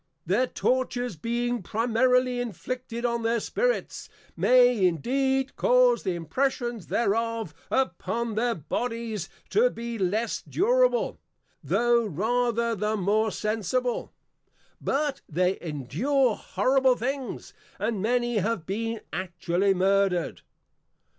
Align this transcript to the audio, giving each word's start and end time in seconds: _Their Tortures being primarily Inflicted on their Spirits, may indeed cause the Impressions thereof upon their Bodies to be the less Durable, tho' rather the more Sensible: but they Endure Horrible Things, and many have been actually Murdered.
_Their 0.25 0.47
Tortures 0.47 1.15
being 1.15 1.61
primarily 1.61 2.39
Inflicted 2.39 3.05
on 3.05 3.21
their 3.21 3.39
Spirits, 3.39 4.09
may 4.35 4.83
indeed 4.87 5.55
cause 5.55 6.01
the 6.01 6.15
Impressions 6.15 6.87
thereof 6.87 7.53
upon 7.69 8.33
their 8.33 8.55
Bodies 8.55 9.29
to 9.51 9.69
be 9.69 9.97
the 9.97 10.05
less 10.05 10.41
Durable, 10.41 11.19
tho' 11.63 12.03
rather 12.07 12.73
the 12.73 12.97
more 12.97 13.29
Sensible: 13.29 14.11
but 14.81 15.21
they 15.29 15.59
Endure 15.61 16.35
Horrible 16.35 16.95
Things, 16.95 17.53
and 17.77 18.01
many 18.01 18.39
have 18.39 18.65
been 18.65 19.01
actually 19.13 19.75
Murdered. 19.75 20.41